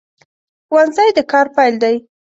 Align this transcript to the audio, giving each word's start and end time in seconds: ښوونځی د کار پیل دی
ښوونځی 0.67 1.09
د 1.17 1.19
کار 1.31 1.47
پیل 1.55 1.75
دی 1.83 1.95